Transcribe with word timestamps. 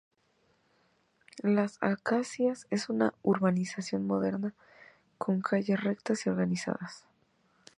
Las 1.43 1.77
Acacias 1.81 2.65
es 2.71 2.89
una 2.89 3.13
urbanización 3.21 4.07
moderna, 4.07 4.55
con 5.19 5.41
calles 5.41 5.79
rectas 5.79 6.25
y 6.25 6.29
organizadas. 6.31 7.05